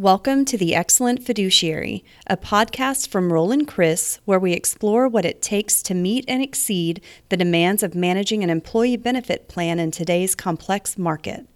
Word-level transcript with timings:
Welcome 0.00 0.46
to 0.46 0.56
The 0.56 0.74
Excellent 0.74 1.26
Fiduciary, 1.26 2.02
a 2.26 2.38
podcast 2.38 3.08
from 3.08 3.30
Roland 3.30 3.68
Criss 3.68 4.18
where 4.24 4.38
we 4.38 4.54
explore 4.54 5.06
what 5.06 5.26
it 5.26 5.42
takes 5.42 5.82
to 5.82 5.92
meet 5.92 6.24
and 6.26 6.42
exceed 6.42 7.02
the 7.28 7.36
demands 7.36 7.82
of 7.82 7.94
managing 7.94 8.42
an 8.42 8.48
employee 8.48 8.96
benefit 8.96 9.46
plan 9.46 9.78
in 9.78 9.90
today's 9.90 10.34
complex 10.34 10.96
market. 10.96 11.46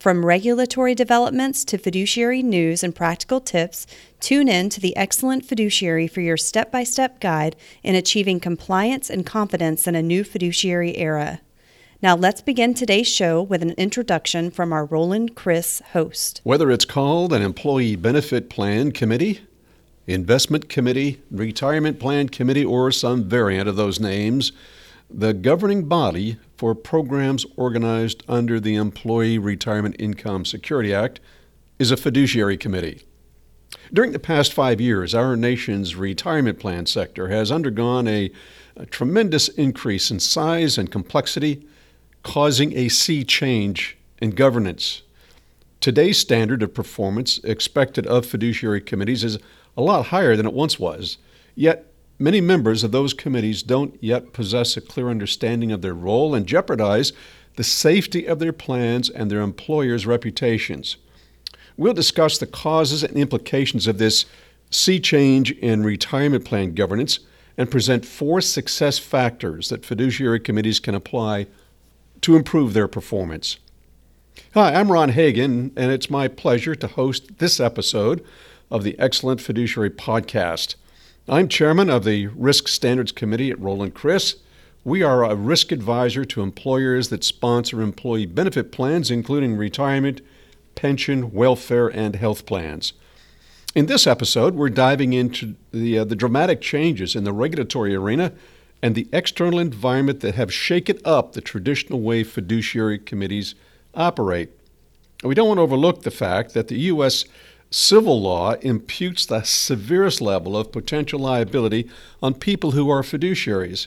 From 0.00 0.26
regulatory 0.26 0.96
developments 0.96 1.64
to 1.66 1.78
fiduciary 1.78 2.42
news 2.42 2.82
and 2.82 2.96
practical 2.96 3.40
tips, 3.40 3.86
tune 4.18 4.48
in 4.48 4.70
to 4.70 4.80
The 4.80 4.96
Excellent 4.96 5.44
Fiduciary 5.44 6.08
for 6.08 6.20
your 6.20 6.36
step 6.36 6.72
by 6.72 6.82
step 6.82 7.20
guide 7.20 7.54
in 7.84 7.94
achieving 7.94 8.40
compliance 8.40 9.08
and 9.08 9.24
confidence 9.24 9.86
in 9.86 9.94
a 9.94 10.02
new 10.02 10.24
fiduciary 10.24 10.96
era. 10.96 11.42
Now, 12.04 12.16
let's 12.16 12.42
begin 12.42 12.74
today's 12.74 13.06
show 13.06 13.40
with 13.40 13.62
an 13.62 13.70
introduction 13.78 14.50
from 14.50 14.74
our 14.74 14.84
Roland 14.84 15.34
Criss 15.34 15.80
host. 15.94 16.42
Whether 16.44 16.70
it's 16.70 16.84
called 16.84 17.32
an 17.32 17.40
Employee 17.40 17.96
Benefit 17.96 18.50
Plan 18.50 18.92
Committee, 18.92 19.40
Investment 20.06 20.68
Committee, 20.68 21.22
Retirement 21.30 21.98
Plan 21.98 22.28
Committee, 22.28 22.62
or 22.62 22.92
some 22.92 23.24
variant 23.24 23.70
of 23.70 23.76
those 23.76 24.00
names, 24.00 24.52
the 25.08 25.32
governing 25.32 25.88
body 25.88 26.36
for 26.58 26.74
programs 26.74 27.46
organized 27.56 28.22
under 28.28 28.60
the 28.60 28.74
Employee 28.74 29.38
Retirement 29.38 29.96
Income 29.98 30.44
Security 30.44 30.92
Act 30.92 31.20
is 31.78 31.90
a 31.90 31.96
fiduciary 31.96 32.58
committee. 32.58 33.06
During 33.94 34.12
the 34.12 34.18
past 34.18 34.52
five 34.52 34.78
years, 34.78 35.14
our 35.14 35.36
nation's 35.36 35.96
retirement 35.96 36.60
plan 36.60 36.84
sector 36.84 37.28
has 37.28 37.50
undergone 37.50 38.06
a, 38.06 38.30
a 38.76 38.84
tremendous 38.84 39.48
increase 39.48 40.10
in 40.10 40.20
size 40.20 40.76
and 40.76 40.92
complexity 40.92 41.66
causing 42.24 42.76
a 42.76 42.88
sea 42.88 43.22
change 43.22 43.96
in 44.20 44.30
governance. 44.30 45.02
Today's 45.78 46.18
standard 46.18 46.62
of 46.62 46.74
performance 46.74 47.38
expected 47.44 48.06
of 48.06 48.26
fiduciary 48.26 48.80
committees 48.80 49.22
is 49.22 49.38
a 49.76 49.82
lot 49.82 50.06
higher 50.06 50.34
than 50.34 50.46
it 50.46 50.54
once 50.54 50.78
was, 50.80 51.18
yet 51.54 51.86
many 52.18 52.40
members 52.40 52.82
of 52.82 52.90
those 52.90 53.12
committees 53.12 53.62
don't 53.62 54.02
yet 54.02 54.32
possess 54.32 54.76
a 54.76 54.80
clear 54.80 55.10
understanding 55.10 55.70
of 55.70 55.82
their 55.82 55.94
role 55.94 56.34
and 56.34 56.46
jeopardize 56.46 57.12
the 57.56 57.62
safety 57.62 58.26
of 58.26 58.38
their 58.38 58.52
plans 58.52 59.10
and 59.10 59.30
their 59.30 59.42
employers' 59.42 60.06
reputations. 60.06 60.96
We'll 61.76 61.92
discuss 61.92 62.38
the 62.38 62.46
causes 62.46 63.04
and 63.04 63.16
implications 63.16 63.86
of 63.86 63.98
this 63.98 64.24
sea 64.70 64.98
change 64.98 65.50
in 65.52 65.82
retirement 65.82 66.44
plan 66.44 66.74
governance 66.74 67.20
and 67.58 67.70
present 67.70 68.06
four 68.06 68.40
success 68.40 68.98
factors 68.98 69.68
that 69.68 69.84
fiduciary 69.84 70.40
committees 70.40 70.80
can 70.80 70.94
apply 70.94 71.46
to 72.24 72.36
improve 72.36 72.72
their 72.72 72.88
performance. 72.88 73.58
Hi, 74.54 74.72
I'm 74.74 74.90
Ron 74.90 75.10
Hagan, 75.10 75.72
and 75.76 75.92
it's 75.92 76.08
my 76.08 76.26
pleasure 76.26 76.74
to 76.74 76.86
host 76.86 77.36
this 77.36 77.60
episode 77.60 78.24
of 78.70 78.82
the 78.82 78.98
Excellent 78.98 79.42
Fiduciary 79.42 79.90
Podcast. 79.90 80.76
I'm 81.28 81.48
chairman 81.48 81.90
of 81.90 82.04
the 82.04 82.28
Risk 82.28 82.68
Standards 82.68 83.12
Committee 83.12 83.50
at 83.50 83.60
Roland 83.60 83.92
Criss. 83.92 84.36
We 84.84 85.02
are 85.02 85.22
a 85.22 85.34
risk 85.34 85.70
advisor 85.70 86.24
to 86.24 86.40
employers 86.40 87.10
that 87.10 87.24
sponsor 87.24 87.82
employee 87.82 88.24
benefit 88.24 88.72
plans, 88.72 89.10
including 89.10 89.58
retirement, 89.58 90.22
pension, 90.74 91.30
welfare, 91.30 91.88
and 91.88 92.16
health 92.16 92.46
plans. 92.46 92.94
In 93.74 93.84
this 93.84 94.06
episode, 94.06 94.54
we're 94.54 94.70
diving 94.70 95.12
into 95.12 95.56
the, 95.72 95.98
uh, 95.98 96.04
the 96.04 96.16
dramatic 96.16 96.62
changes 96.62 97.14
in 97.14 97.24
the 97.24 97.34
regulatory 97.34 97.94
arena 97.94 98.32
and 98.84 98.94
the 98.94 99.08
external 99.14 99.58
environment 99.58 100.20
that 100.20 100.34
have 100.34 100.52
shaken 100.52 100.98
up 101.06 101.32
the 101.32 101.40
traditional 101.40 102.02
way 102.02 102.22
fiduciary 102.22 102.98
committees 102.98 103.54
operate. 103.94 104.50
We 105.22 105.34
don't 105.34 105.48
want 105.48 105.56
to 105.56 105.62
overlook 105.62 106.02
the 106.02 106.10
fact 106.10 106.52
that 106.52 106.68
the 106.68 106.78
U.S. 106.92 107.24
civil 107.70 108.20
law 108.20 108.56
imputes 108.60 109.24
the 109.24 109.42
severest 109.42 110.20
level 110.20 110.54
of 110.54 110.70
potential 110.70 111.18
liability 111.18 111.88
on 112.22 112.34
people 112.34 112.72
who 112.72 112.90
are 112.90 113.00
fiduciaries. 113.00 113.86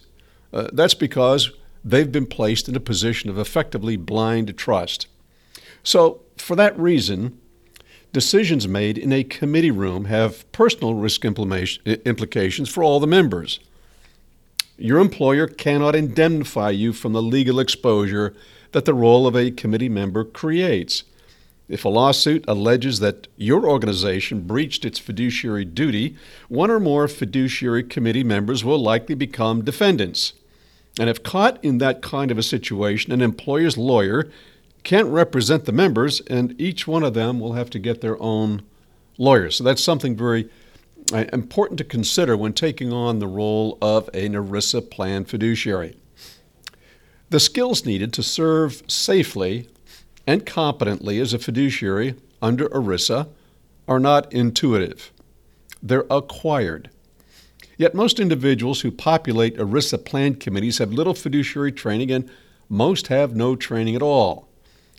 Uh, 0.51 0.69
that's 0.73 0.95
because 0.95 1.51
they've 1.85 2.11
been 2.11 2.25
placed 2.25 2.67
in 2.67 2.75
a 2.75 2.79
position 2.79 3.29
of 3.29 3.37
effectively 3.37 3.97
blind 3.97 4.57
trust. 4.57 5.05
So, 5.83 6.21
for 6.37 6.55
that 6.55 6.75
reason, 6.79 7.39
decisions 8.13 8.67
made 8.67 8.97
in 8.97 9.13
a 9.13 9.23
committee 9.23 9.69
room 9.69 10.05
have 10.05 10.51
personal 10.51 10.95
risk 10.95 11.23
implications 11.23 12.67
for 12.67 12.83
all 12.83 12.99
the 12.99 13.05
members. 13.05 13.59
Your 14.77 14.99
employer 14.99 15.47
cannot 15.47 15.95
indemnify 15.95 16.69
you 16.69 16.93
from 16.93 17.13
the 17.13 17.21
legal 17.21 17.59
exposure 17.59 18.35
that 18.73 18.85
the 18.85 18.93
role 18.93 19.25
of 19.25 19.35
a 19.35 19.49
committee 19.49 19.89
member 19.89 20.23
creates. 20.23 21.03
If 21.67 21.83
a 21.83 21.89
lawsuit 21.89 22.45
alleges 22.47 22.99
that 22.99 23.27
your 23.35 23.67
organization 23.67 24.41
breached 24.41 24.85
its 24.85 24.99
fiduciary 24.99 25.65
duty, 25.65 26.15
one 26.47 26.69
or 26.69 26.79
more 26.79 27.07
fiduciary 27.07 27.83
committee 27.83 28.23
members 28.23 28.63
will 28.63 28.77
likely 28.77 29.15
become 29.15 29.65
defendants. 29.65 30.33
And 30.99 31.09
if 31.09 31.23
caught 31.23 31.63
in 31.63 31.79
that 31.79 32.01
kind 32.01 32.31
of 32.31 32.37
a 32.37 32.43
situation, 32.43 33.11
an 33.11 33.21
employer's 33.21 33.77
lawyer 33.77 34.29
can't 34.83 35.07
represent 35.07 35.65
the 35.65 35.71
members, 35.71 36.21
and 36.21 36.59
each 36.61 36.87
one 36.87 37.03
of 37.03 37.13
them 37.13 37.39
will 37.39 37.53
have 37.53 37.69
to 37.71 37.79
get 37.79 38.01
their 38.01 38.21
own 38.21 38.61
lawyer. 39.17 39.49
So 39.51 39.63
that's 39.63 39.83
something 39.83 40.15
very 40.15 40.49
Uh, 41.13 41.23
important 41.31 41.77
to 41.77 41.85
consider 41.85 42.35
when 42.35 42.51
taking 42.51 42.91
on 42.91 43.19
the 43.19 43.27
role 43.27 43.77
of 43.81 44.09
an 44.13 44.33
ERISA 44.33 44.91
plan 44.91 45.23
fiduciary. 45.23 45.95
The 47.29 47.39
skills 47.39 47.85
needed 47.85 48.11
to 48.13 48.23
serve 48.23 48.83
safely 48.87 49.69
and 50.25 50.45
competently 50.45 51.19
as 51.19 51.33
a 51.33 51.39
fiduciary 51.39 52.15
under 52.41 52.67
ERISA 52.69 53.29
are 53.87 53.99
not 53.99 54.31
intuitive, 54.33 55.13
they're 55.81 56.05
acquired. 56.09 56.89
Yet 57.77 57.95
most 57.95 58.19
individuals 58.19 58.81
who 58.81 58.91
populate 58.91 59.55
ERISA 59.55 60.03
plan 60.03 60.35
committees 60.35 60.79
have 60.79 60.91
little 60.91 61.13
fiduciary 61.13 61.71
training 61.71 62.11
and 62.11 62.29
most 62.67 63.07
have 63.07 63.33
no 63.33 63.55
training 63.55 63.95
at 63.95 64.01
all. 64.01 64.49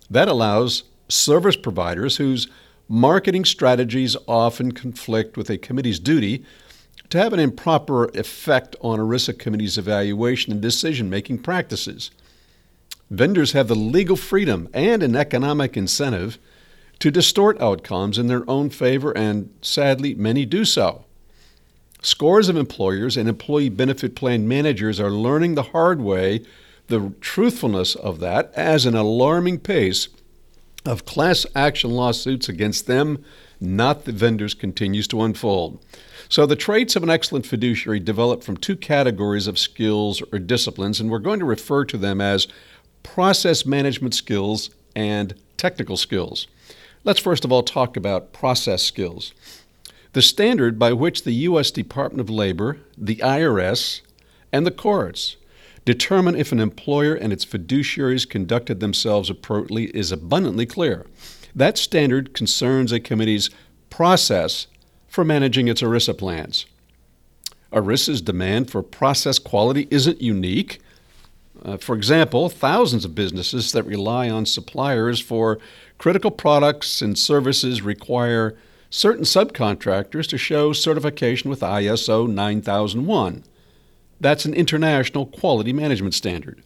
That 0.09 0.29
allows 0.29 0.85
service 1.09 1.57
providers 1.57 2.17
whose 2.17 2.49
marketing 2.89 3.45
strategies 3.45 4.17
often 4.27 4.73
conflict 4.73 5.37
with 5.37 5.51
a 5.51 5.59
committee's 5.59 5.99
duty 5.99 6.45
to 7.11 7.19
have 7.19 7.33
an 7.33 7.41
improper 7.41 8.07
effect 8.07 8.77
on 8.81 8.99
ERISA 8.99 9.39
committee's 9.39 9.79
evaluation 9.79 10.53
and 10.53 10.61
decision 10.61 11.09
making 11.09 11.39
practices. 11.39 12.11
Vendors 13.11 13.53
have 13.53 13.69
the 13.69 13.75
legal 13.75 14.17
freedom 14.17 14.69
and 14.75 15.03
an 15.03 15.17
economic 15.17 15.77
incentive 15.77 16.39
to 16.99 17.11
distort 17.11 17.61
outcomes 17.61 18.19
in 18.19 18.27
their 18.27 18.49
own 18.51 18.69
favor, 18.69 19.17
and 19.17 19.55
sadly, 19.63 20.15
many 20.15 20.45
do 20.45 20.65
so. 20.65 21.05
Scores 22.03 22.49
of 22.49 22.57
employers 22.57 23.17
and 23.17 23.29
employee 23.29 23.69
benefit 23.69 24.15
plan 24.15 24.47
managers 24.47 25.01
are 25.01 25.11
learning 25.11 25.55
the 25.55 25.63
hard 25.65 26.01
way 26.01 26.43
the 26.89 27.13
truthfulness 27.21 27.95
of 27.95 28.19
that 28.21 28.53
as 28.55 28.87
an 28.87 28.95
alarming 28.95 29.59
pace 29.59 30.09
of 30.89 31.05
class 31.05 31.47
action 31.55 31.91
lawsuits 31.91 32.49
against 32.49 32.87
them, 32.87 33.25
not 33.61 34.05
the 34.05 34.13
vendors, 34.13 34.55
continues 34.55 35.07
to 35.09 35.23
unfold. 35.23 35.85
So, 36.29 36.47
the 36.47 36.57
traits 36.57 36.97
of 36.97 37.03
an 37.03 37.11
excellent 37.11 37.47
fiduciary 37.47 38.01
develop 38.01 38.43
from 38.43 38.57
two 38.57 38.77
categories 38.77 39.47
of 39.47 39.59
skills 39.59 40.23
or 40.33 40.39
disciplines, 40.39 41.01
and 41.01 41.11
we're 41.11 41.19
going 41.19 41.39
to 41.39 41.45
refer 41.45 41.85
to 41.87 41.97
them 41.97 42.21
as 42.21 42.49
process 43.03 43.65
management 43.65 44.15
skills 44.15 44.71
and 44.95 45.35
technical 45.57 45.97
skills. 45.97 46.47
Let's 47.05 47.21
first 47.21 47.45
of 47.45 47.53
all 47.53 47.63
talk 47.63 47.97
about 47.97 48.33
process 48.33 48.83
skills. 48.83 49.33
The 50.13 50.23
standard 50.23 50.79
by 50.79 50.93
which 50.93 51.25
the 51.25 51.33
U.S. 51.33 51.71
Department 51.71 52.21
of 52.21 52.31
Labor, 52.31 52.79
the 52.97 53.17
IRS, 53.17 54.01
and 54.53 54.67
the 54.67 54.71
courts 54.71 55.37
determine 55.85 56.35
if 56.35 56.53
an 56.53 56.61
employer 56.61 57.15
and 57.15 57.33
its 57.33 57.45
fiduciaries 57.45 58.29
conducted 58.29 58.81
themselves 58.81 59.31
appropriately 59.31 59.85
is 59.97 60.13
abundantly 60.13 60.67
clear. 60.67 61.07
That 61.55 61.79
standard 61.79 62.35
concerns 62.35 62.93
a 62.93 63.01
committee's 63.01 63.51
process 63.91 64.67
for 65.09 65.25
managing 65.25 65.69
its 65.69 65.83
ERISA 65.83 66.17
plans. 66.19 66.67
ERISA's 67.73 68.23
demand 68.23 68.71
for 68.71 68.83
process 68.83 69.39
quality 69.39 69.89
isn't 69.91 70.23
unique. 70.23 70.81
Uh, 71.65 71.77
for 71.77 71.97
example, 71.97 72.49
thousands 72.49 73.05
of 73.05 73.15
businesses 73.15 73.73
that 73.73 73.83
rely 73.83 74.31
on 74.31 74.47
suppliers 74.47 75.21
for 75.21 75.59
critical 75.99 76.31
products 76.31 77.03
and 77.03 77.19
services 77.19 77.83
require 77.83 78.57
certain 78.91 79.25
subcontractors 79.25 80.29
to 80.29 80.39
show 80.39 80.73
certification 80.73 81.51
with 81.51 81.61
ISO 81.61 82.29
9001. 82.29 83.45
That's 84.21 84.45
an 84.45 84.55
international 84.55 85.27
quality 85.27 85.73
management 85.73 86.15
standard. 86.15 86.63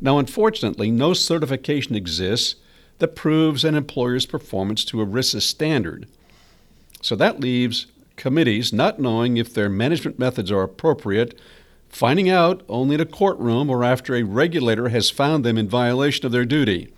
Now, 0.00 0.18
unfortunately, 0.18 0.90
no 0.90 1.12
certification 1.12 1.94
exists 1.96 2.56
that 2.98 3.16
proves 3.16 3.64
an 3.64 3.74
employer's 3.74 4.26
performance 4.26 4.84
to 4.86 4.98
ERISA 4.98 5.42
standard. 5.42 6.06
So 7.02 7.16
that 7.16 7.40
leaves 7.40 7.86
committees 8.16 8.72
not 8.72 9.00
knowing 9.00 9.36
if 9.36 9.54
their 9.54 9.68
management 9.68 10.18
methods 10.18 10.50
are 10.50 10.62
appropriate, 10.62 11.38
finding 11.88 12.28
out 12.28 12.62
only 12.68 12.96
in 12.96 13.00
a 13.00 13.06
courtroom 13.06 13.70
or 13.70 13.84
after 13.84 14.14
a 14.14 14.22
regulator 14.22 14.88
has 14.88 15.10
found 15.10 15.44
them 15.44 15.56
in 15.56 15.68
violation 15.68 16.26
of 16.26 16.32
their 16.32 16.44
duty. 16.44 16.92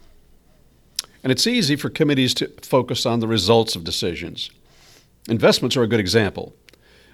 And 1.22 1.30
it's 1.30 1.46
easy 1.46 1.76
for 1.76 1.90
committees 1.90 2.32
to 2.34 2.50
focus 2.62 3.04
on 3.04 3.20
the 3.20 3.28
results 3.28 3.76
of 3.76 3.84
decisions. 3.84 4.50
Investments 5.28 5.76
are 5.76 5.82
a 5.82 5.88
good 5.88 6.00
example. 6.00 6.54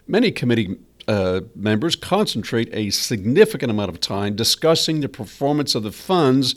Many 0.06 0.30
committee 0.30 0.78
uh, 1.08 1.40
members 1.54 1.94
concentrate 1.94 2.68
a 2.72 2.90
significant 2.90 3.70
amount 3.70 3.90
of 3.90 4.00
time 4.00 4.34
discussing 4.34 5.00
the 5.00 5.08
performance 5.08 5.74
of 5.74 5.82
the 5.82 5.92
funds 5.92 6.54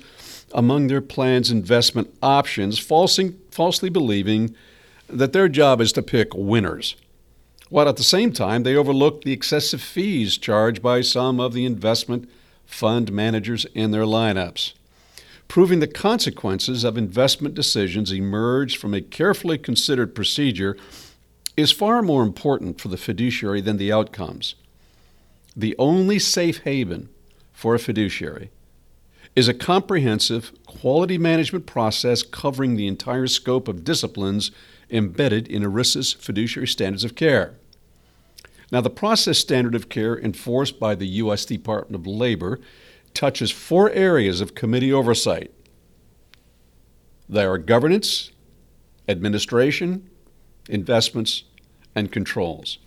among 0.53 0.87
their 0.87 1.01
plan's 1.01 1.51
investment 1.51 2.13
options, 2.23 2.79
falsely, 2.79 3.35
falsely 3.51 3.89
believing 3.89 4.55
that 5.07 5.33
their 5.33 5.47
job 5.47 5.81
is 5.81 5.91
to 5.93 6.01
pick 6.01 6.33
winners, 6.33 6.95
while 7.69 7.87
at 7.87 7.97
the 7.97 8.03
same 8.03 8.31
time 8.31 8.63
they 8.63 8.75
overlook 8.75 9.23
the 9.23 9.31
excessive 9.31 9.81
fees 9.81 10.37
charged 10.37 10.81
by 10.81 11.01
some 11.01 11.39
of 11.39 11.53
the 11.53 11.65
investment 11.65 12.29
fund 12.65 13.11
managers 13.11 13.65
in 13.73 13.91
their 13.91 14.03
lineups. 14.03 14.73
Proving 15.47 15.79
the 15.79 15.87
consequences 15.87 16.83
of 16.83 16.97
investment 16.97 17.55
decisions 17.55 18.11
emerge 18.11 18.77
from 18.77 18.93
a 18.93 19.01
carefully 19.01 19.57
considered 19.57 20.13
procedure 20.13 20.77
is 21.59 21.71
far 21.71 22.01
more 22.01 22.23
important 22.23 22.79
for 22.79 22.87
the 22.87 22.97
fiduciary 22.97 23.61
than 23.61 23.77
the 23.77 23.91
outcomes. 23.91 24.55
The 25.55 25.75
only 25.77 26.19
safe 26.19 26.59
haven 26.59 27.09
for 27.51 27.75
a 27.75 27.79
fiduciary 27.79 28.51
is 29.35 29.47
a 29.47 29.53
comprehensive 29.53 30.51
quality 30.65 31.17
management 31.17 31.65
process 31.65 32.23
covering 32.23 32.75
the 32.75 32.87
entire 32.87 33.27
scope 33.27 33.67
of 33.67 33.83
disciplines 33.83 34.51
embedded 34.89 35.47
in 35.47 35.63
ERISA's 35.63 36.13
fiduciary 36.13 36.67
standards 36.67 37.03
of 37.03 37.15
care. 37.15 37.55
Now, 38.71 38.81
the 38.81 38.89
process 38.89 39.37
standard 39.37 39.75
of 39.75 39.89
care 39.89 40.17
enforced 40.17 40.79
by 40.79 40.95
the 40.95 41.07
U.S. 41.07 41.45
Department 41.45 41.95
of 41.95 42.07
Labor 42.07 42.59
touches 43.13 43.51
four 43.51 43.89
areas 43.91 44.41
of 44.41 44.55
committee 44.55 44.93
oversight. 44.93 45.51
They 47.27 47.43
are 47.43 47.57
governance, 47.57 48.31
administration, 49.07 50.09
investments, 50.69 51.43
and 51.95 52.11
controls. 52.11 52.77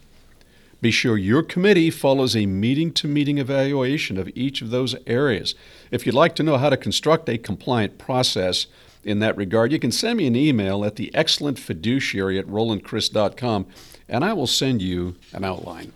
Be 0.80 0.90
sure 0.90 1.16
your 1.16 1.42
committee 1.42 1.90
follows 1.90 2.34
a 2.34 2.46
meeting 2.46 2.92
to 2.94 3.06
meeting 3.06 3.38
evaluation 3.38 4.18
of 4.18 4.30
each 4.34 4.62
of 4.62 4.70
those 4.70 4.96
areas. 5.06 5.54
If 5.90 6.06
you'd 6.06 6.14
like 6.14 6.34
to 6.36 6.42
know 6.42 6.58
how 6.58 6.70
to 6.70 6.76
construct 6.76 7.28
a 7.28 7.38
compliant 7.38 7.98
process 7.98 8.66
in 9.04 9.20
that 9.20 9.36
regard, 9.36 9.70
you 9.70 9.78
can 9.78 9.92
send 9.92 10.16
me 10.16 10.26
an 10.26 10.34
email 10.34 10.84
at 10.84 10.96
the 10.96 11.14
excellent 11.14 11.58
fiduciary 11.58 12.38
at 12.38 12.46
rolandcriss.com 12.46 13.66
and 14.08 14.24
I 14.24 14.32
will 14.32 14.46
send 14.46 14.82
you 14.82 15.14
an 15.32 15.44
outline. 15.44 15.92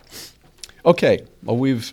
Okay, 0.85 1.27
well, 1.43 1.57
we've 1.57 1.93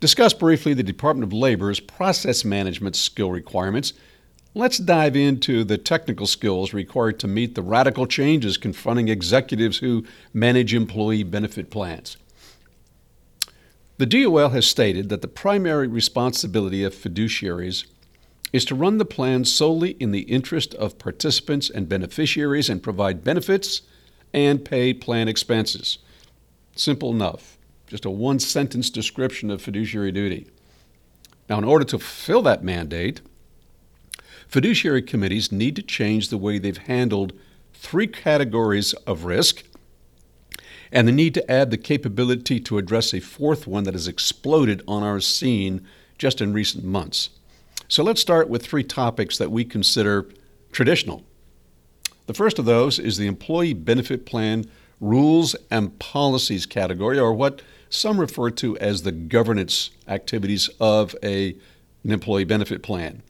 discussed 0.00 0.38
briefly 0.38 0.74
the 0.74 0.82
Department 0.82 1.24
of 1.24 1.32
Labor's 1.32 1.80
process 1.80 2.44
management 2.44 2.94
skill 2.94 3.30
requirements. 3.30 3.94
Let's 4.56 4.78
dive 4.78 5.16
into 5.16 5.64
the 5.64 5.78
technical 5.78 6.28
skills 6.28 6.72
required 6.72 7.18
to 7.18 7.26
meet 7.26 7.56
the 7.56 7.62
radical 7.62 8.06
changes 8.06 8.56
confronting 8.56 9.08
executives 9.08 9.78
who 9.78 10.04
manage 10.32 10.72
employee 10.72 11.24
benefit 11.24 11.70
plans. 11.70 12.16
The 13.98 14.06
DOL 14.06 14.50
has 14.50 14.64
stated 14.64 15.08
that 15.08 15.22
the 15.22 15.28
primary 15.28 15.88
responsibility 15.88 16.84
of 16.84 16.94
fiduciaries 16.94 17.86
is 18.52 18.64
to 18.66 18.76
run 18.76 18.98
the 18.98 19.04
plan 19.04 19.44
solely 19.44 19.90
in 19.98 20.12
the 20.12 20.22
interest 20.22 20.72
of 20.74 21.00
participants 21.00 21.68
and 21.68 21.88
beneficiaries 21.88 22.68
and 22.68 22.80
provide 22.80 23.24
benefits 23.24 23.82
and 24.32 24.64
pay 24.64 24.94
plan 24.94 25.26
expenses. 25.26 25.98
Simple 26.76 27.10
enough. 27.10 27.58
Just 27.88 28.04
a 28.04 28.10
one 28.10 28.38
sentence 28.38 28.88
description 28.88 29.50
of 29.50 29.60
fiduciary 29.60 30.12
duty. 30.12 30.46
Now, 31.50 31.58
in 31.58 31.64
order 31.64 31.84
to 31.86 31.98
fulfill 31.98 32.42
that 32.42 32.62
mandate, 32.62 33.20
fiduciary 34.48 35.02
committees 35.02 35.52
need 35.52 35.76
to 35.76 35.82
change 35.82 36.28
the 36.28 36.38
way 36.38 36.58
they've 36.58 36.76
handled 36.76 37.32
three 37.72 38.06
categories 38.06 38.92
of 39.06 39.24
risk 39.24 39.64
and 40.92 41.08
the 41.08 41.12
need 41.12 41.34
to 41.34 41.50
add 41.50 41.70
the 41.70 41.76
capability 41.76 42.60
to 42.60 42.78
address 42.78 43.12
a 43.12 43.20
fourth 43.20 43.66
one 43.66 43.84
that 43.84 43.94
has 43.94 44.06
exploded 44.06 44.82
on 44.86 45.02
our 45.02 45.20
scene 45.20 45.84
just 46.18 46.40
in 46.40 46.52
recent 46.52 46.84
months. 46.84 47.30
So 47.88 48.02
let's 48.02 48.20
start 48.20 48.48
with 48.48 48.64
three 48.64 48.84
topics 48.84 49.36
that 49.38 49.50
we 49.50 49.64
consider 49.64 50.28
traditional. 50.72 51.24
The 52.26 52.34
first 52.34 52.58
of 52.58 52.64
those 52.64 52.98
is 52.98 53.16
the 53.16 53.26
Employee 53.26 53.74
Benefit 53.74 54.24
Plan 54.24 54.64
Rules 55.00 55.54
and 55.70 55.98
Policies 55.98 56.64
category, 56.64 57.18
or 57.18 57.34
what 57.34 57.60
some 57.90 58.18
refer 58.18 58.50
to 58.50 58.78
as 58.78 59.02
the 59.02 59.12
governance 59.12 59.90
activities 60.08 60.70
of 60.80 61.14
a, 61.22 61.56
an 62.04 62.12
employee 62.12 62.44
benefit 62.44 62.82
plan. 62.82 63.22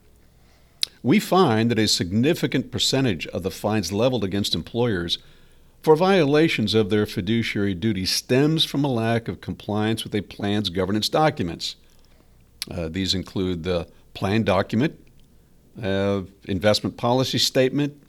We 1.05 1.19
find 1.19 1.69
that 1.69 1.77
a 1.77 1.87
significant 1.87 2.71
percentage 2.71 3.27
of 3.27 3.43
the 3.43 3.51
fines 3.51 3.91
leveled 3.91 4.23
against 4.23 4.55
employers 4.55 5.19
for 5.83 5.95
violations 5.95 6.73
of 6.73 6.89
their 6.89 7.05
fiduciary 7.05 7.75
duty 7.75 8.07
stems 8.07 8.65
from 8.65 8.83
a 8.83 8.87
lack 8.87 9.27
of 9.27 9.39
compliance 9.39 10.03
with 10.03 10.15
a 10.15 10.21
plan's 10.21 10.69
governance 10.69 11.07
documents. 11.07 11.75
Uh, 12.71 12.89
these 12.89 13.13
include 13.13 13.61
the 13.61 13.87
plan 14.15 14.41
document, 14.41 14.99
uh, 15.79 16.23
investment 16.45 16.97
policy 16.97 17.37
statement, 17.37 18.01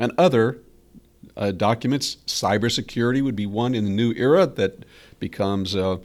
and 0.00 0.10
other 0.18 0.58
uh, 1.36 1.52
documents. 1.52 2.16
Cybersecurity 2.26 3.22
would 3.22 3.36
be 3.36 3.46
one 3.46 3.76
in 3.76 3.84
the 3.84 3.92
new 3.92 4.12
era 4.14 4.44
that 4.44 4.84
becomes 5.20 5.76
uh, 5.76 5.98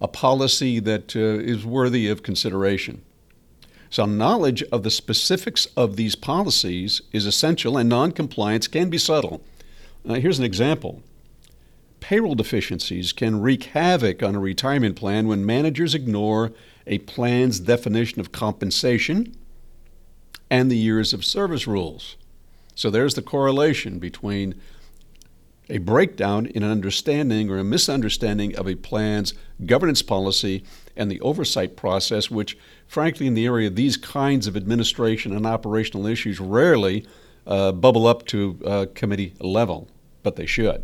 a 0.00 0.06
policy 0.06 0.78
that 0.78 1.16
uh, 1.16 1.18
is 1.18 1.66
worthy 1.66 2.06
of 2.06 2.22
consideration. 2.22 3.02
So, 3.90 4.06
knowledge 4.06 4.62
of 4.70 4.84
the 4.84 4.90
specifics 4.90 5.66
of 5.76 5.96
these 5.96 6.14
policies 6.14 7.02
is 7.12 7.26
essential, 7.26 7.76
and 7.76 7.88
noncompliance 7.88 8.68
can 8.68 8.88
be 8.88 8.98
subtle. 8.98 9.42
Here's 10.04 10.38
an 10.38 10.44
example 10.44 11.02
payroll 11.98 12.34
deficiencies 12.34 13.12
can 13.12 13.42
wreak 13.42 13.64
havoc 13.64 14.22
on 14.22 14.34
a 14.34 14.40
retirement 14.40 14.96
plan 14.96 15.28
when 15.28 15.44
managers 15.44 15.94
ignore 15.94 16.52
a 16.86 16.98
plan's 16.98 17.60
definition 17.60 18.20
of 18.20 18.32
compensation 18.32 19.36
and 20.50 20.70
the 20.70 20.78
years 20.78 21.12
of 21.12 21.24
service 21.24 21.66
rules. 21.66 22.16
So 22.74 22.90
there's 22.90 23.14
the 23.14 23.22
correlation 23.22 23.98
between 23.98 24.54
a 25.70 25.78
breakdown 25.78 26.46
in 26.46 26.62
an 26.62 26.70
understanding 26.70 27.48
or 27.48 27.58
a 27.58 27.64
misunderstanding 27.64 28.56
of 28.56 28.68
a 28.68 28.74
plan's 28.74 29.34
governance 29.64 30.02
policy 30.02 30.64
and 30.96 31.10
the 31.10 31.20
oversight 31.20 31.76
process, 31.76 32.30
which, 32.30 32.58
frankly, 32.86 33.26
in 33.26 33.34
the 33.34 33.46
area 33.46 33.68
of 33.68 33.76
these 33.76 33.96
kinds 33.96 34.46
of 34.46 34.56
administration 34.56 35.34
and 35.34 35.46
operational 35.46 36.06
issues, 36.06 36.40
rarely 36.40 37.06
uh, 37.46 37.72
bubble 37.72 38.06
up 38.06 38.26
to 38.26 38.58
uh, 38.66 38.86
committee 38.94 39.34
level, 39.40 39.88
but 40.22 40.36
they 40.36 40.46
should. 40.46 40.82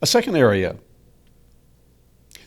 A 0.00 0.06
second 0.06 0.36
area 0.36 0.76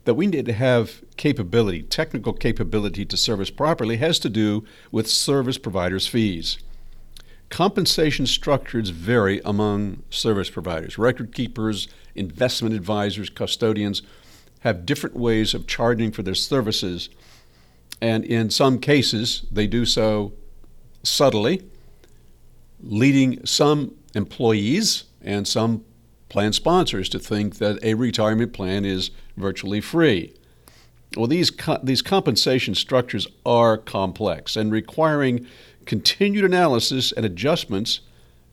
that 0.06 0.13
we 0.13 0.27
need 0.27 0.46
to 0.46 0.53
have 0.53 1.01
capability, 1.18 1.84
technical 1.84 2.34
capability 2.34 3.06
to 3.06 3.18
service 3.18 3.50
properly, 3.50 3.98
has 3.98 4.18
to 4.20 4.30
do 4.30 4.63
with 4.91 5.08
service 5.08 5.58
providers' 5.58 6.08
fees. 6.08 6.58
Compensation 7.51 8.25
structures 8.25 8.89
vary 8.89 9.41
among 9.43 10.03
service 10.10 10.50
providers. 10.50 10.98
Record 10.98 11.36
keepers, 11.36 11.89
investment 12.15 12.74
advisors, 12.74 13.29
custodians 13.29 14.01
have 14.62 14.86
different 14.86 15.17
ways 15.17 15.53
of 15.53 15.67
charging 15.67 16.12
for 16.12 16.24
their 16.24 16.34
services, 16.34 17.10
and 18.01 18.24
in 18.24 18.50
some 18.50 18.79
cases, 18.79 19.46
they 19.51 19.67
do 19.67 19.86
so 19.86 20.31
subtly 21.03 21.62
leading 22.79 23.46
some 23.46 23.96
employees 24.15 25.03
and 25.22 25.46
some 25.46 25.84
plan 26.29 26.53
sponsors 26.53 27.10
to 27.10 27.20
think 27.20 27.58
that 27.58 27.77
a 27.84 27.96
retirement 27.96 28.53
plan 28.53 28.86
is 28.86 29.12
virtually 29.36 29.81
free. 29.81 30.34
Well, 31.17 31.27
these, 31.27 31.51
co- 31.51 31.79
these 31.84 32.01
compensation 32.01 32.75
structures 32.75 33.27
are 33.46 33.77
complex 33.77 34.55
and 34.55 34.72
requiring 34.72 35.46
continued 35.92 36.46
analysis 36.46 37.12
and 37.12 37.26
adjustments 37.26 38.00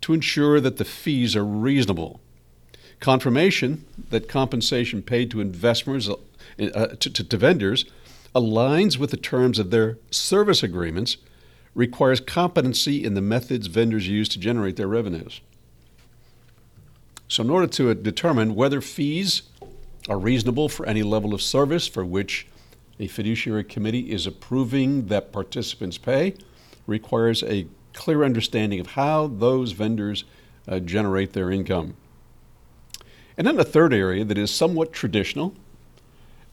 to 0.01 0.13
ensure 0.13 0.59
that 0.61 0.77
the 0.77 0.85
fees 0.85 1.37
are 1.37 1.45
reasonable. 1.45 2.19
Confirmation 2.99 3.85
that 4.11 4.29
compensation 4.29 5.03
paid 5.03 5.31
to 5.31 5.41
investors, 5.41 6.11
uh, 6.11 6.17
to, 6.59 6.97
to, 6.97 7.23
to 7.23 7.37
vendors, 7.37 7.85
aligns 8.35 8.99
with 8.99 9.13
the 9.13 9.17
terms 9.17 9.61
of 9.61 9.71
their 9.71 9.99
service 10.11 10.65
agreements 10.65 11.17
requires 11.77 12.19
competency 12.19 13.05
in 13.05 13.15
the 13.15 13.21
methods 13.21 13.69
vendors 13.69 14.09
use 14.09 14.29
to 14.31 14.41
generate 14.41 14.75
their 14.75 14.89
revenues. 14.89 15.41
So, 17.29 17.45
in 17.45 17.51
order 17.51 17.69
to 17.69 17.95
determine 17.95 18.57
whether 18.57 18.81
fees 18.81 19.43
are 20.09 20.19
reasonable 20.19 20.69
for 20.69 20.87
any 20.87 21.05
level 21.05 21.33
of 21.33 21.41
service 21.41 21.87
for 21.87 22.05
which 22.05 22.49
a 22.99 23.07
fiduciary 23.07 23.63
committee 23.63 24.11
is 24.11 24.27
approving 24.27 25.07
that 25.07 25.31
participants 25.31 25.99
pay, 25.99 26.35
requires 26.89 27.45
a 27.45 27.67
clear 27.93 28.25
understanding 28.25 28.81
of 28.81 28.89
how 28.89 29.29
those 29.29 29.73
vendors 29.73 30.25
uh, 30.67 30.81
generate 30.81 31.33
their 31.35 31.53
income. 31.53 31.95
And 33.37 33.47
then 33.47 33.57
the 33.57 33.65
third 33.65 33.95
area 33.95 34.25
that 34.25 34.37
is 34.37 34.51
somewhat 34.51 34.93
traditional, 34.93 35.55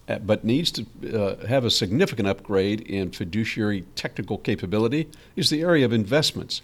uh, 0.07 0.19
but 0.19 0.43
needs 0.43 0.71
to 0.71 0.85
uh, 1.13 1.47
have 1.47 1.65
a 1.65 1.71
significant 1.71 2.27
upgrade 2.27 2.81
in 2.81 3.09
fiduciary 3.09 3.85
technical 3.95 4.37
capability 4.37 5.09
is 5.35 5.49
the 5.49 5.61
area 5.61 5.85
of 5.85 5.93
investments. 5.93 6.61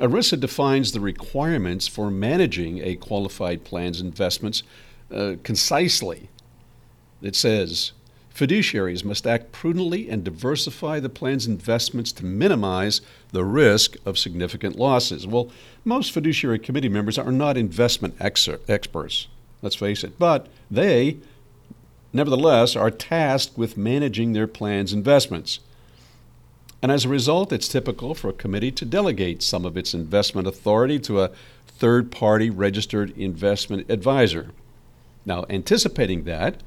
ERISA 0.00 0.38
defines 0.40 0.92
the 0.92 1.00
requirements 1.00 1.86
for 1.86 2.10
managing 2.10 2.80
a 2.82 2.96
qualified 2.96 3.64
plan's 3.64 4.00
investments 4.00 4.64
uh, 5.10 5.34
concisely. 5.42 6.28
It 7.22 7.36
says 7.36 7.92
fiduciaries 8.34 9.04
must 9.04 9.26
act 9.26 9.52
prudently 9.52 10.10
and 10.10 10.24
diversify 10.24 10.98
the 10.98 11.08
plan's 11.08 11.46
investments 11.46 12.10
to 12.12 12.24
minimize 12.24 13.00
the 13.30 13.44
risk 13.44 13.96
of 14.04 14.18
significant 14.18 14.76
losses. 14.76 15.26
Well, 15.26 15.50
most 15.84 16.10
fiduciary 16.12 16.58
committee 16.58 16.88
members 16.88 17.16
are 17.16 17.30
not 17.30 17.56
investment 17.56 18.16
ex- 18.18 18.48
experts, 18.68 19.28
let's 19.62 19.76
face 19.76 20.02
it, 20.02 20.18
but 20.18 20.48
they, 20.70 21.18
nevertheless, 22.12 22.74
are 22.74 22.90
tasked 22.90 23.56
with 23.56 23.76
managing 23.76 24.32
their 24.32 24.48
plan's 24.48 24.92
investments. 24.92 25.60
And 26.82 26.90
as 26.90 27.04
a 27.04 27.08
result, 27.08 27.52
it's 27.52 27.68
typical 27.68 28.14
for 28.14 28.28
a 28.28 28.34
committee 28.34 28.72
to 28.72 28.84
delegate 28.84 29.42
some 29.42 29.64
of 29.64 29.76
its 29.76 29.94
investment 29.94 30.46
authority 30.46 30.98
to 31.00 31.22
a 31.22 31.30
third 31.66 32.10
party 32.10 32.50
registered 32.50 33.16
investment 33.16 33.88
advisor. 33.88 34.50
Now, 35.24 35.46
anticipating 35.48 36.24
that, 36.24 36.62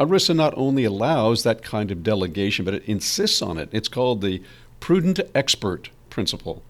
ERISA 0.00 0.34
not 0.34 0.54
only 0.56 0.84
allows 0.84 1.42
that 1.42 1.62
kind 1.62 1.90
of 1.90 2.02
delegation, 2.02 2.64
but 2.64 2.74
it 2.74 2.84
insists 2.84 3.40
on 3.40 3.58
it. 3.58 3.68
It's 3.72 3.88
called 3.88 4.20
the 4.20 4.42
prudent 4.80 5.20
expert 5.34 5.90
principle. 6.10 6.62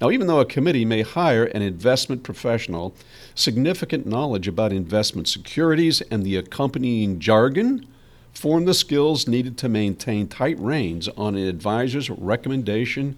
Now, 0.00 0.10
even 0.10 0.26
though 0.26 0.40
a 0.40 0.44
committee 0.44 0.84
may 0.84 1.02
hire 1.02 1.44
an 1.44 1.62
investment 1.62 2.22
professional, 2.22 2.94
significant 3.34 4.06
knowledge 4.06 4.46
about 4.46 4.72
investment 4.72 5.26
securities 5.28 6.02
and 6.02 6.24
the 6.24 6.36
accompanying 6.36 7.18
jargon 7.18 7.86
form 8.34 8.66
the 8.66 8.74
skills 8.74 9.26
needed 9.26 9.56
to 9.58 9.68
maintain 9.68 10.28
tight 10.28 10.58
reins 10.60 11.08
on 11.16 11.34
an 11.34 11.46
advisor's 11.46 12.10
recommendation 12.10 13.16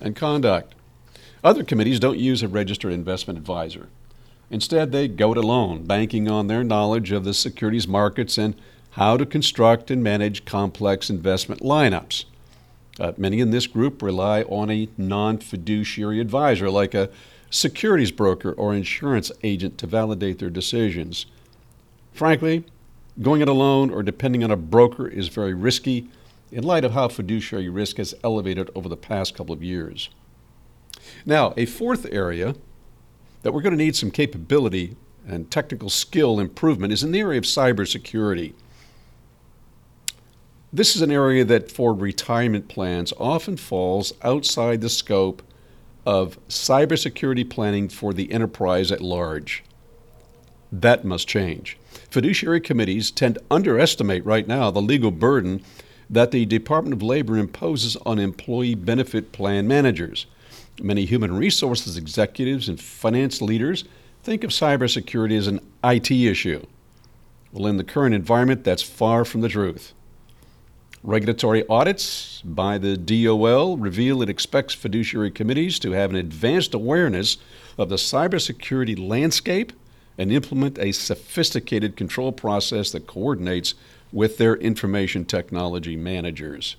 and 0.00 0.14
conduct. 0.14 0.74
Other 1.42 1.64
committees 1.64 2.00
don't 2.00 2.18
use 2.18 2.42
a 2.42 2.48
registered 2.48 2.92
investment 2.92 3.38
advisor. 3.38 3.88
Instead, 4.50 4.92
they 4.92 5.08
go 5.08 5.32
it 5.32 5.38
alone, 5.38 5.84
banking 5.84 6.30
on 6.30 6.46
their 6.46 6.64
knowledge 6.64 7.12
of 7.12 7.24
the 7.24 7.34
securities 7.34 7.86
markets 7.86 8.38
and 8.38 8.54
how 8.92 9.16
to 9.16 9.26
construct 9.26 9.90
and 9.90 10.02
manage 10.02 10.44
complex 10.44 11.10
investment 11.10 11.60
lineups. 11.60 12.24
Uh, 12.98 13.12
many 13.16 13.40
in 13.40 13.50
this 13.50 13.66
group 13.66 14.02
rely 14.02 14.42
on 14.42 14.70
a 14.70 14.88
non 14.96 15.38
fiduciary 15.38 16.18
advisor, 16.18 16.70
like 16.70 16.94
a 16.94 17.10
securities 17.50 18.10
broker 18.10 18.52
or 18.52 18.74
insurance 18.74 19.30
agent, 19.42 19.78
to 19.78 19.86
validate 19.86 20.38
their 20.38 20.50
decisions. 20.50 21.26
Frankly, 22.12 22.64
going 23.20 23.40
it 23.40 23.48
alone 23.48 23.90
or 23.90 24.02
depending 24.02 24.42
on 24.42 24.50
a 24.50 24.56
broker 24.56 25.06
is 25.06 25.28
very 25.28 25.54
risky 25.54 26.08
in 26.50 26.64
light 26.64 26.84
of 26.84 26.92
how 26.92 27.08
fiduciary 27.08 27.68
risk 27.68 27.98
has 27.98 28.14
elevated 28.24 28.70
over 28.74 28.88
the 28.88 28.96
past 28.96 29.34
couple 29.34 29.54
of 29.54 29.62
years. 29.62 30.08
Now, 31.24 31.54
a 31.56 31.66
fourth 31.66 32.06
area 32.10 32.54
that 33.42 33.52
we're 33.52 33.62
going 33.62 33.76
to 33.76 33.84
need 33.84 33.96
some 33.96 34.10
capability 34.10 34.96
and 35.26 35.50
technical 35.50 35.90
skill 35.90 36.40
improvement 36.40 36.92
is 36.92 37.02
in 37.02 37.12
the 37.12 37.20
area 37.20 37.38
of 37.38 37.44
cybersecurity. 37.44 38.54
This 40.72 40.94
is 40.96 41.02
an 41.02 41.10
area 41.10 41.44
that, 41.44 41.70
for 41.70 41.94
retirement 41.94 42.68
plans, 42.68 43.12
often 43.18 43.56
falls 43.56 44.12
outside 44.22 44.80
the 44.80 44.90
scope 44.90 45.42
of 46.04 46.38
cybersecurity 46.48 47.48
planning 47.48 47.88
for 47.88 48.12
the 48.12 48.32
enterprise 48.32 48.90
at 48.90 49.00
large. 49.00 49.64
That 50.70 51.04
must 51.04 51.28
change. 51.28 51.78
Fiduciary 52.10 52.60
committees 52.60 53.10
tend 53.10 53.36
to 53.36 53.42
underestimate 53.50 54.24
right 54.24 54.46
now 54.46 54.70
the 54.70 54.82
legal 54.82 55.10
burden 55.10 55.62
that 56.10 56.30
the 56.30 56.46
Department 56.46 56.94
of 56.94 57.02
Labor 57.02 57.36
imposes 57.36 57.96
on 58.04 58.18
employee 58.18 58.74
benefit 58.74 59.32
plan 59.32 59.66
managers. 59.68 60.26
Many 60.80 61.04
human 61.04 61.36
resources 61.36 61.96
executives 61.96 62.68
and 62.68 62.80
finance 62.80 63.42
leaders 63.42 63.84
think 64.22 64.44
of 64.44 64.50
cybersecurity 64.50 65.36
as 65.36 65.48
an 65.48 65.60
IT 65.82 66.10
issue. 66.10 66.64
Well, 67.52 67.66
in 67.66 67.78
the 67.78 67.84
current 67.84 68.14
environment, 68.14 68.62
that's 68.62 68.82
far 68.82 69.24
from 69.24 69.40
the 69.40 69.48
truth. 69.48 69.92
Regulatory 71.02 71.66
audits 71.68 72.42
by 72.44 72.78
the 72.78 72.96
DOL 72.96 73.76
reveal 73.76 74.20
it 74.20 74.28
expects 74.28 74.74
fiduciary 74.74 75.30
committees 75.30 75.78
to 75.80 75.92
have 75.92 76.10
an 76.10 76.16
advanced 76.16 76.74
awareness 76.74 77.38
of 77.76 77.88
the 77.88 77.96
cybersecurity 77.96 78.98
landscape 78.98 79.72
and 80.18 80.32
implement 80.32 80.78
a 80.78 80.92
sophisticated 80.92 81.96
control 81.96 82.32
process 82.32 82.90
that 82.90 83.06
coordinates 83.06 83.74
with 84.12 84.38
their 84.38 84.56
information 84.56 85.24
technology 85.24 85.96
managers. 85.96 86.76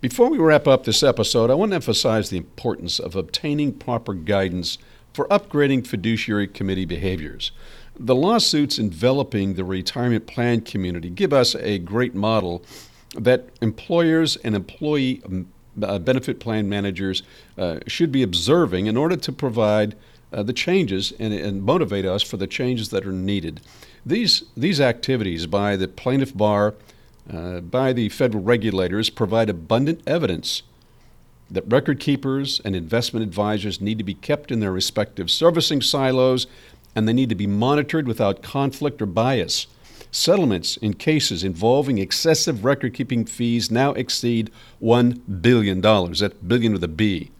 Before 0.00 0.30
we 0.30 0.38
wrap 0.38 0.68
up 0.68 0.84
this 0.84 1.02
episode, 1.02 1.50
I 1.50 1.54
want 1.54 1.72
to 1.72 1.74
emphasize 1.74 2.30
the 2.30 2.36
importance 2.36 3.00
of 3.00 3.16
obtaining 3.16 3.72
proper 3.72 4.14
guidance 4.14 4.78
for 5.12 5.26
upgrading 5.26 5.88
fiduciary 5.88 6.46
committee 6.46 6.84
behaviors. 6.84 7.50
The 7.98 8.14
lawsuits 8.14 8.78
enveloping 8.78 9.54
the 9.54 9.64
retirement 9.64 10.28
plan 10.28 10.60
community 10.60 11.10
give 11.10 11.32
us 11.32 11.56
a 11.56 11.80
great 11.80 12.14
model 12.14 12.62
that 13.16 13.48
employers 13.60 14.36
and 14.36 14.54
employee 14.54 15.20
um, 15.26 15.48
uh, 15.82 15.98
benefit 15.98 16.38
plan 16.38 16.68
managers 16.68 17.24
uh, 17.56 17.80
should 17.88 18.12
be 18.12 18.22
observing 18.22 18.86
in 18.86 18.96
order 18.96 19.16
to 19.16 19.32
provide 19.32 19.96
uh, 20.32 20.44
the 20.44 20.52
changes 20.52 21.12
and, 21.18 21.34
and 21.34 21.64
motivate 21.64 22.04
us 22.04 22.22
for 22.22 22.36
the 22.36 22.46
changes 22.46 22.90
that 22.90 23.04
are 23.04 23.10
needed. 23.12 23.60
These, 24.06 24.44
these 24.56 24.80
activities 24.80 25.46
by 25.46 25.74
the 25.74 25.88
plaintiff 25.88 26.36
bar 26.36 26.76
uh, 27.32 27.60
by 27.60 27.92
the 27.92 28.08
federal 28.08 28.42
regulators 28.42 29.10
provide 29.10 29.50
abundant 29.50 30.00
evidence 30.06 30.62
that 31.50 31.70
record 31.70 31.98
keepers 31.98 32.60
and 32.64 32.76
investment 32.76 33.22
advisors 33.22 33.80
need 33.80 33.98
to 33.98 34.04
be 34.04 34.14
kept 34.14 34.50
in 34.50 34.60
their 34.60 34.72
respective 34.72 35.30
servicing 35.30 35.80
silos 35.80 36.46
and 36.94 37.06
they 37.06 37.12
need 37.12 37.28
to 37.28 37.34
be 37.34 37.46
monitored 37.46 38.06
without 38.06 38.42
conflict 38.42 39.00
or 39.00 39.06
bias. 39.06 39.66
Settlements 40.10 40.76
in 40.78 40.94
cases 40.94 41.44
involving 41.44 41.98
excessive 41.98 42.64
record 42.64 42.94
keeping 42.94 43.24
fees 43.24 43.70
now 43.70 43.92
exceed 43.92 44.50
$1 44.82 45.42
billion. 45.42 45.80
That's 45.80 46.34
billion 46.34 46.72
with 46.72 46.84
a 46.84 46.88
B. 46.88 47.30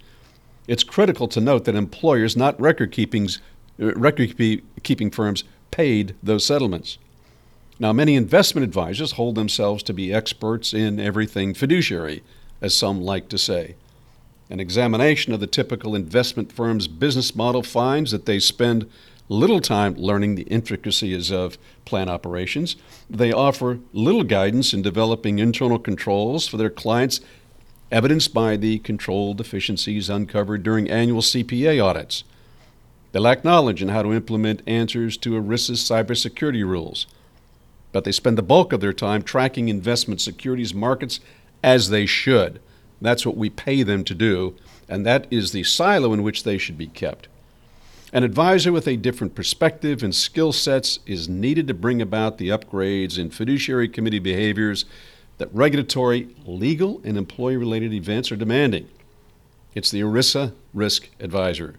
It's 0.66 0.84
critical 0.84 1.28
to 1.28 1.40
note 1.40 1.64
that 1.64 1.74
employers, 1.74 2.36
not 2.36 2.60
record, 2.60 2.92
keepings, 2.92 3.40
uh, 3.80 3.94
record 3.94 4.36
keeping 4.82 5.10
firms, 5.10 5.44
paid 5.70 6.14
those 6.22 6.44
settlements. 6.44 6.98
Now, 7.80 7.92
many 7.92 8.16
investment 8.16 8.64
advisors 8.64 9.12
hold 9.12 9.36
themselves 9.36 9.84
to 9.84 9.92
be 9.92 10.12
experts 10.12 10.74
in 10.74 10.98
everything 10.98 11.54
fiduciary, 11.54 12.24
as 12.60 12.76
some 12.76 13.00
like 13.00 13.28
to 13.28 13.38
say. 13.38 13.76
An 14.50 14.58
examination 14.58 15.32
of 15.32 15.38
the 15.38 15.46
typical 15.46 15.94
investment 15.94 16.50
firm's 16.50 16.88
business 16.88 17.36
model 17.36 17.62
finds 17.62 18.10
that 18.10 18.26
they 18.26 18.40
spend 18.40 18.90
little 19.28 19.60
time 19.60 19.94
learning 19.94 20.34
the 20.34 20.42
intricacies 20.44 21.30
of 21.30 21.56
plan 21.84 22.08
operations. 22.08 22.74
They 23.08 23.30
offer 23.30 23.78
little 23.92 24.24
guidance 24.24 24.72
in 24.72 24.82
developing 24.82 25.38
internal 25.38 25.78
controls 25.78 26.48
for 26.48 26.56
their 26.56 26.70
clients, 26.70 27.20
evidenced 27.92 28.34
by 28.34 28.56
the 28.56 28.80
control 28.80 29.34
deficiencies 29.34 30.10
uncovered 30.10 30.64
during 30.64 30.90
annual 30.90 31.20
CPA 31.20 31.84
audits. 31.84 32.24
They 33.12 33.20
lack 33.20 33.44
knowledge 33.44 33.82
in 33.82 33.90
how 33.90 34.02
to 34.02 34.12
implement 34.12 34.62
answers 34.66 35.16
to 35.18 35.40
ERISA's 35.40 35.80
cybersecurity 35.82 36.66
rules 36.66 37.06
but 37.92 38.04
they 38.04 38.12
spend 38.12 38.38
the 38.38 38.42
bulk 38.42 38.72
of 38.72 38.80
their 38.80 38.92
time 38.92 39.22
tracking 39.22 39.68
investment 39.68 40.20
securities 40.20 40.74
markets 40.74 41.20
as 41.62 41.90
they 41.90 42.06
should. 42.06 42.60
That's 43.00 43.24
what 43.24 43.36
we 43.36 43.50
pay 43.50 43.82
them 43.82 44.04
to 44.04 44.14
do, 44.14 44.56
and 44.88 45.06
that 45.06 45.26
is 45.30 45.52
the 45.52 45.64
silo 45.64 46.12
in 46.12 46.22
which 46.22 46.42
they 46.42 46.58
should 46.58 46.76
be 46.76 46.88
kept. 46.88 47.28
An 48.12 48.24
advisor 48.24 48.72
with 48.72 48.88
a 48.88 48.96
different 48.96 49.34
perspective 49.34 50.02
and 50.02 50.14
skill 50.14 50.52
sets 50.52 50.98
is 51.06 51.28
needed 51.28 51.66
to 51.68 51.74
bring 51.74 52.00
about 52.00 52.38
the 52.38 52.48
upgrades 52.48 53.18
in 53.18 53.30
fiduciary 53.30 53.88
committee 53.88 54.18
behaviors 54.18 54.86
that 55.36 55.54
regulatory, 55.54 56.28
legal, 56.46 57.00
and 57.04 57.18
employee 57.18 57.56
related 57.56 57.92
events 57.92 58.32
are 58.32 58.36
demanding. 58.36 58.88
It's 59.74 59.90
the 59.90 60.00
ERISA 60.00 60.52
Risk 60.72 61.10
Advisor. 61.20 61.74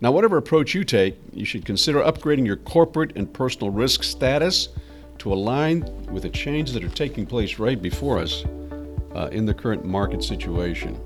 Now, 0.00 0.12
whatever 0.12 0.36
approach 0.36 0.74
you 0.74 0.82
take, 0.82 1.16
you 1.32 1.44
should 1.44 1.64
consider 1.64 2.00
upgrading 2.00 2.46
your 2.46 2.56
corporate 2.56 3.16
and 3.16 3.32
personal 3.32 3.70
risk 3.70 4.04
status 4.04 4.68
to 5.18 5.32
align 5.32 5.80
with 6.10 6.22
the 6.22 6.30
changes 6.30 6.74
that 6.74 6.84
are 6.84 6.88
taking 6.88 7.26
place 7.26 7.58
right 7.58 7.80
before 7.80 8.18
us 8.18 8.44
uh, 9.14 9.28
in 9.32 9.46
the 9.46 9.54
current 9.54 9.84
market 9.84 10.22
situation. 10.22 10.98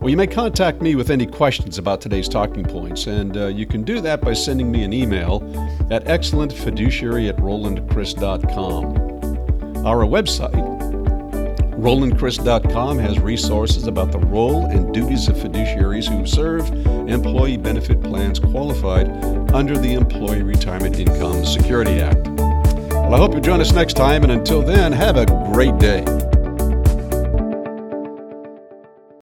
Well, 0.00 0.10
you 0.10 0.16
may 0.16 0.26
contact 0.26 0.82
me 0.82 0.94
with 0.94 1.10
any 1.10 1.26
questions 1.26 1.78
about 1.78 2.00
today's 2.00 2.28
talking 2.28 2.64
points, 2.64 3.06
and 3.06 3.36
uh, 3.36 3.46
you 3.46 3.66
can 3.66 3.82
do 3.82 4.00
that 4.02 4.20
by 4.20 4.34
sending 4.34 4.70
me 4.70 4.84
an 4.84 4.92
email 4.92 5.42
at 5.90 6.04
excellentfiduciary 6.04 7.28
at 7.28 7.36
rolandcriss.com. 7.38 9.86
Our 9.86 10.04
website, 10.04 10.76
RolandCriss.com 11.76 12.98
has 12.98 13.20
resources 13.20 13.86
about 13.86 14.10
the 14.10 14.18
role 14.18 14.64
and 14.66 14.94
duties 14.94 15.28
of 15.28 15.36
fiduciaries 15.36 16.08
who 16.08 16.26
serve 16.26 16.68
employee 17.08 17.58
benefit 17.58 18.02
plans 18.02 18.38
qualified 18.38 19.08
under 19.52 19.76
the 19.76 19.92
Employee 19.92 20.42
Retirement 20.42 20.98
Income 20.98 21.44
Security 21.44 22.00
Act. 22.00 22.28
Well, 23.06 23.14
I 23.14 23.18
hope 23.18 23.34
you 23.34 23.40
join 23.40 23.60
us 23.60 23.72
next 23.72 23.94
time, 23.94 24.24
and 24.24 24.32
until 24.32 24.62
then, 24.62 24.90
have 24.90 25.16
a 25.16 25.26
great 25.52 25.78
day. 25.78 26.25